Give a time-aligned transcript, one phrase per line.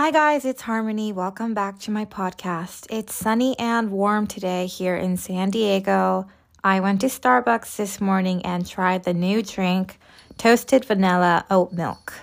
[0.00, 1.12] Hi guys, it's Harmony.
[1.12, 2.86] Welcome back to my podcast.
[2.88, 6.26] It's sunny and warm today here in San Diego.
[6.64, 9.98] I went to Starbucks this morning and tried the new drink,
[10.38, 12.14] toasted vanilla oat milk.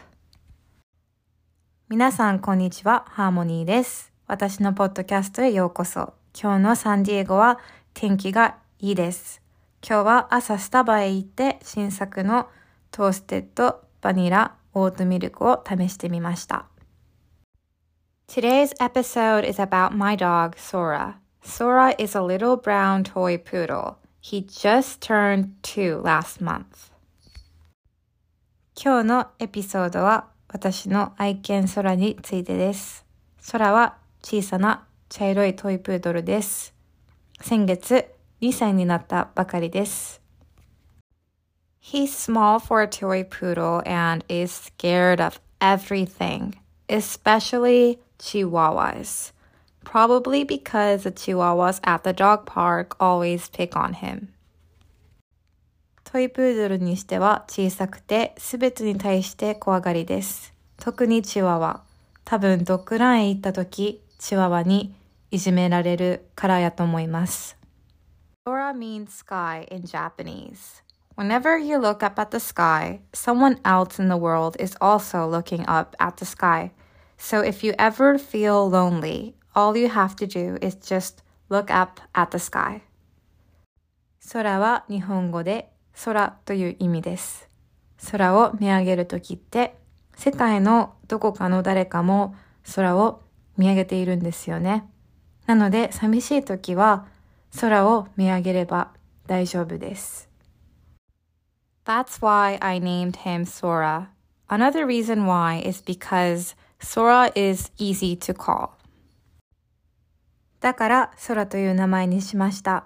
[1.87, 4.11] 皆さんこんにちは、ハーモニーです。
[4.25, 6.15] 私のポッドキャストへようこそ。
[6.33, 7.59] 今日のサンディエゴは
[7.93, 9.39] 天気がいいです。
[9.87, 12.47] 今日は朝スタバへ行って新作の
[12.89, 16.65] トーステッドバニラオートミルクを試してみました。
[18.36, 21.20] Today's episode is about my dog, Sora.
[21.42, 23.98] Sora is a little brown toy poodle.
[24.20, 26.90] He just turned two last month.
[28.74, 33.04] 今日のエピソードは私の愛犬ソラについてです。
[33.40, 36.74] ソラは小さな茶色いトイプードルです。
[37.40, 38.06] 先月
[38.40, 40.22] 2歳になったばかりです。
[41.82, 46.54] He's small for a toy poodle and is scared of everything,
[46.88, 49.31] especially chihuahuas.
[49.83, 54.29] Probably because the chihuahuas at the dog park always pick on him.
[56.03, 60.53] トイプードルにしては小さくて全てに対して怖がりです。
[60.77, 61.81] 特にチワワ。
[62.23, 64.95] 多分ドッグランへ行った時、チワワに
[65.31, 67.57] いじめられるからやと思います。
[68.47, 70.81] Sora means sky in Japanese.
[71.17, 75.65] Whenever you look up at the sky, someone else in the world is also looking
[75.69, 76.71] up at the sky.
[77.18, 82.00] So if you ever feel lonely, all you have to do is just look up
[82.14, 82.82] at the sky.
[84.32, 85.72] 空は日本語で
[86.04, 87.48] 空という意味です。
[88.10, 89.76] 空を見上げるときって、
[90.16, 92.34] 世界のどこかの誰かも
[92.74, 93.22] 空を
[93.56, 94.84] 見上げているんですよね。
[95.46, 97.06] なので寂しいときは
[97.60, 98.92] 空を見上げれば
[99.26, 100.28] 大丈夫です。
[101.84, 104.08] That's why I named him Sora.
[104.48, 108.70] Another reason why is because Sora is easy to call.
[110.60, 112.84] だから空という名前にしました。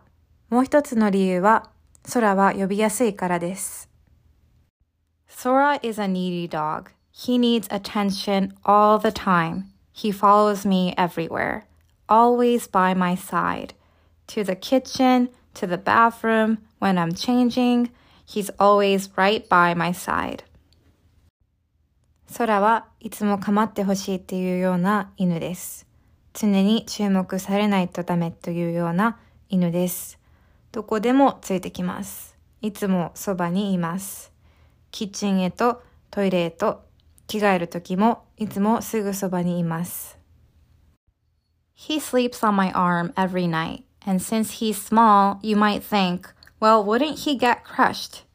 [0.49, 1.71] もう一つの理由は
[2.12, 3.89] 空は呼びやすいからです。
[5.28, 6.91] Sora is a needy dog.
[7.12, 9.65] He needs attention all the time.
[9.93, 11.62] He follows me everywhere,
[12.09, 13.75] always by my side.
[14.28, 17.91] To the kitchen, to the bathroom, when I'm changing,
[18.27, 20.44] he's always right by my side.
[22.31, 25.86] 空はいつも構ってほしいっていうような犬です。
[26.34, 29.19] 常に注目されないとダメというような
[29.50, 30.18] 犬です。
[30.72, 32.38] どこでもついてきます。
[32.62, 34.31] いつもそばにいます。
[34.92, 36.84] キッチンへとトイレへと
[37.28, 40.18] 着替える時もいつもすぐそばにいます。
[41.75, 47.25] He sleeps on my arm every night, and since he's small, you might think, well, wouldn't
[47.25, 48.25] he get crushed?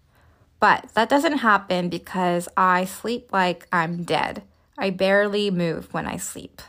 [0.67, 4.43] But that doesn't happen because I sleep like I'm dead.
[4.77, 6.61] I barely move when I sleep.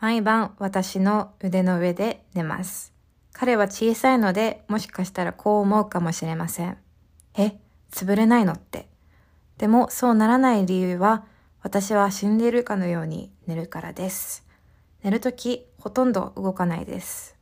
[0.00, 2.94] 毎晩私の腕の上で寝ます。
[3.34, 6.78] 彼は小さいので、もしかしたらこう思うかもしれません。
[7.36, 7.58] え、
[7.90, 8.88] 潰れないのって。
[9.58, 11.26] でも、そうならない理由は、
[11.60, 14.46] 私は死んでいるかのように寝るからです。
[15.02, 17.36] 寝るとき、ほとんど動かないです。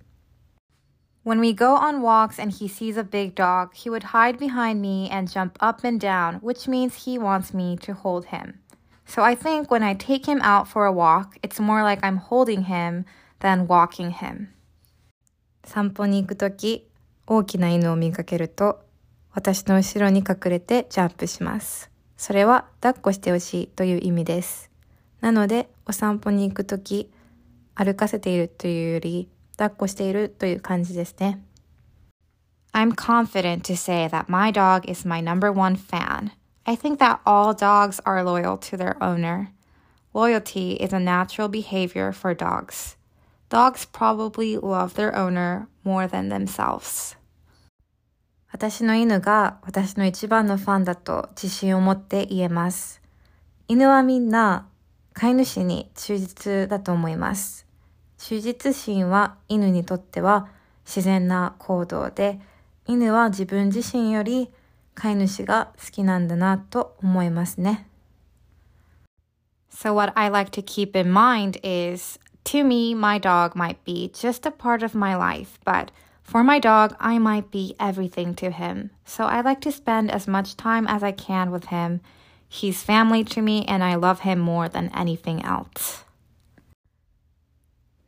[1.30, 4.80] When we go on walks and he sees a big dog, he would hide behind
[4.80, 8.60] me and jump up and down, which means he wants me to hold him.
[9.08, 12.18] So I think when I take him out for a walk, it's more like I'm
[12.18, 13.06] holding him
[13.40, 14.50] than walking him.
[15.64, 16.88] 散歩に行くとき、
[17.26, 18.84] 大きな犬を見かけると、
[19.32, 21.90] 私の後ろに隠れてジャンプします。
[22.18, 24.70] それは抱っこしてほしいという意味です。
[25.22, 27.12] なので、お散歩に行くとき、
[27.74, 29.28] 歩かせているというより、
[29.61, 31.39] 抱っこしているという感じですね。
[32.73, 36.31] I'm confident to say that my dog is my number one fan.
[36.65, 39.49] I think that all dogs are loyal to their owner.
[40.15, 42.97] Loyalty is a natural behavior for dogs.
[43.51, 47.19] Dogs probably love their owner more than themselves.
[48.51, 53.03] 私の犬が私の一番のファンだと自信を持って言えます。
[53.69, 54.69] 犬はみんな
[55.13, 57.70] 飼い主に忠実だと思います。
[58.21, 60.49] 忠実心は犬にとっては
[60.85, 62.39] 自然な行動で、
[62.87, 64.51] 犬は自分自身より
[64.95, 67.87] 飼い主が好きなんだなと思いますね。
[69.73, 74.45] So what I like to keep in mind is To me, my dog might be just
[74.45, 75.91] a part of my life, but
[76.23, 78.91] for my dog, I might be everything to him.
[79.07, 82.01] So I like to spend as much time as I can with him.
[82.49, 86.05] He's family to me and I love him more than anything else.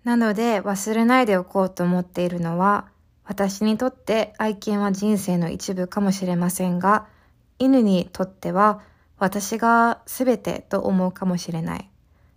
[0.04, 2.86] なので忘れないでおこうと思っているのは、
[3.24, 7.06] 私にとって愛犬は人生の一部かもしれませんが、
[7.58, 8.80] 犬にとっては
[9.18, 11.90] 私が全てと思うかもしれない。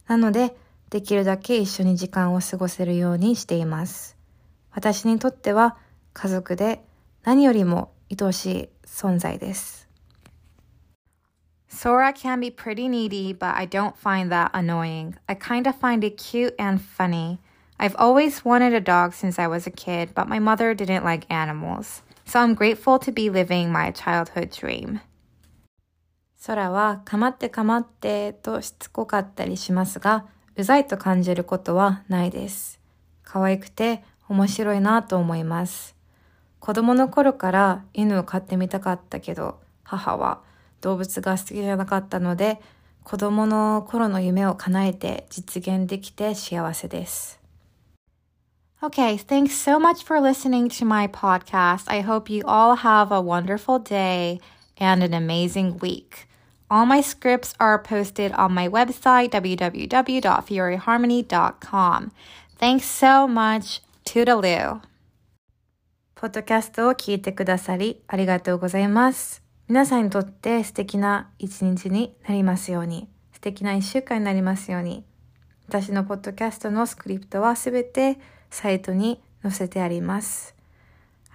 [0.08, 0.56] なので、
[0.92, 4.16] できるだけ一緒に時間を過ごせるようにしています。
[4.72, 5.78] 私にとっては
[6.14, 6.86] 家族で
[7.24, 9.90] 何よりも愛しい存在です。
[11.68, 15.16] Sora can be pretty needy, but I don't find that annoying.
[15.28, 17.40] I kind of find it cute and funny.
[17.78, 21.26] I've always wanted a dog since I was a kid, but my mother didn't like
[21.30, 22.04] animals.
[22.26, 25.02] So I'm grateful to be living my childhood dream.
[26.46, 30.26] 空はかまってかまってとしつこかったりしますが、
[30.56, 32.80] うざいと感じることはないです。
[33.24, 35.96] 可愛くて面白いなと思います。
[36.60, 40.42] 子供の頃から犬を飼ってみたかったけど、母は
[40.82, 42.62] 動物が好きじゃなかったので、
[43.04, 47.45] 子供の頃の夢を叶えて実現できて幸せです。
[48.85, 51.85] Okay, thanks so much for listening to my podcast.
[51.89, 54.41] I hope you all have a wonderful day
[54.79, 56.27] and an amazing week.
[56.71, 62.13] All my scripts are posted on my website, www.furyharmony.com.
[62.59, 63.83] Thanks so much.
[64.05, 64.81] Toodaloo.
[66.15, 69.43] ポッドキャストを聞いてくださりありがとうございます。
[69.69, 75.05] 皆さんにとって素敵な一日になりますように、素敵な一週間になりますように。
[75.69, 78.19] 私のポッドキャストのスクリプトはすべて
[78.50, 80.56] サイトに載せてあります。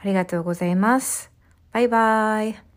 [0.02, 1.30] ありがとうございます。
[1.72, 2.69] バイバイ。